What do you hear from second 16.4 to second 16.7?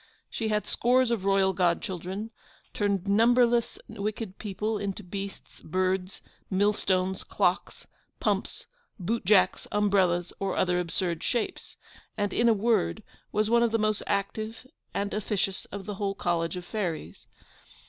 of